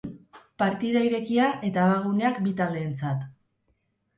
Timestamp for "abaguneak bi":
1.91-2.55